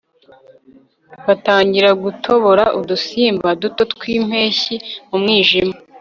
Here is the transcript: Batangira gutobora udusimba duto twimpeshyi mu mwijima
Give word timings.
Batangira 1.25 1.89
gutobora 2.03 2.63
udusimba 2.79 3.47
duto 3.61 3.81
twimpeshyi 3.93 4.75
mu 5.09 5.15
mwijima 5.21 5.75